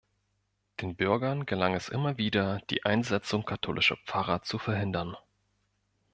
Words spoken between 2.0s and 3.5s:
wieder, die Einsetzung